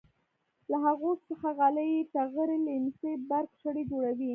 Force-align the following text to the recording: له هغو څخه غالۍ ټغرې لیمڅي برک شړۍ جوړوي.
له 0.69 0.77
هغو 0.85 1.11
څخه 1.27 1.47
غالۍ 1.57 1.91
ټغرې 2.13 2.57
لیمڅي 2.67 3.11
برک 3.29 3.51
شړۍ 3.61 3.83
جوړوي. 3.91 4.29